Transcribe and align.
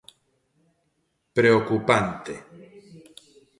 Preocupante. 1.37 2.33